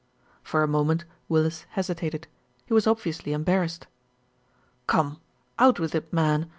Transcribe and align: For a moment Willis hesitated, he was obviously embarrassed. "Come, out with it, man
For 0.41 0.63
a 0.63 0.67
moment 0.67 1.05
Willis 1.29 1.67
hesitated, 1.77 2.27
he 2.65 2.73
was 2.73 2.87
obviously 2.87 3.33
embarrassed. 3.33 3.85
"Come, 4.87 5.21
out 5.59 5.79
with 5.79 5.93
it, 5.93 6.11
man 6.11 6.49